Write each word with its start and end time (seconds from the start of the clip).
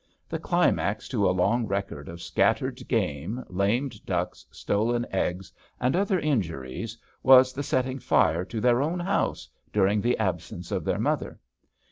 The 0.27 0.39
climax 0.39 1.07
to 1.09 1.29
a 1.29 1.29
long 1.29 1.67
record 1.67 2.09
of 2.09 2.23
scattered 2.23 2.87
game, 2.87 3.43
lamed 3.49 4.03
ducks, 4.03 4.47
stolen 4.49 5.05
eggs, 5.11 5.53
and 5.79 5.95
other 5.95 6.19
injuries 6.19 6.97
was 7.21 7.53
the 7.53 7.61
setting 7.61 7.99
fire 7.99 8.43
to 8.45 8.59
their 8.59 8.81
own 8.81 8.99
house, 8.99 9.47
during 9.71 10.01
the 10.01 10.17
absence 10.17 10.71
of 10.71 10.85
their 10.85 10.97
mother. 10.97 11.39